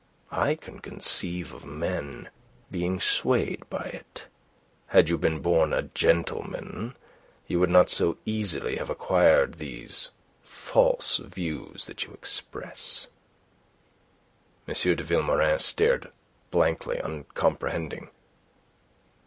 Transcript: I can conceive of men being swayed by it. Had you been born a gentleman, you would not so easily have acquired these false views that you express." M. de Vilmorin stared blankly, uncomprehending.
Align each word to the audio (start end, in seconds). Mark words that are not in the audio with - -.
I 0.31 0.55
can 0.55 0.79
conceive 0.79 1.53
of 1.53 1.63
men 1.63 2.31
being 2.71 2.99
swayed 2.99 3.69
by 3.69 3.83
it. 3.83 4.25
Had 4.87 5.09
you 5.09 5.17
been 5.19 5.41
born 5.41 5.73
a 5.73 5.83
gentleman, 5.93 6.95
you 7.45 7.59
would 7.59 7.69
not 7.69 7.91
so 7.91 8.17
easily 8.25 8.77
have 8.77 8.89
acquired 8.89 9.59
these 9.59 10.09
false 10.43 11.17
views 11.17 11.85
that 11.85 12.03
you 12.05 12.13
express." 12.13 13.05
M. 14.67 14.73
de 14.73 15.03
Vilmorin 15.03 15.59
stared 15.59 16.11
blankly, 16.49 16.97
uncomprehending. 16.99 18.09